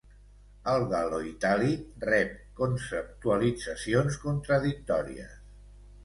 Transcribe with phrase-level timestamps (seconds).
[0.69, 5.37] El gal·loitàlic rep conceptualitzacions contradictòries.